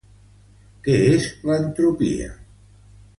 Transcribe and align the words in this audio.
Què 0.87 0.95
és 1.17 1.27
l'entropia? 1.49 2.31